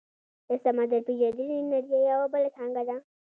د 0.47 0.49
سمندر 0.63 0.99
پیژندنې 1.07 1.55
انجنیری 1.57 1.99
یوه 2.11 2.27
بله 2.33 2.49
څانګه 2.57 2.81
ده. 2.87 2.95